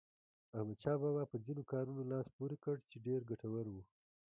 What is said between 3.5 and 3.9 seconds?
وو.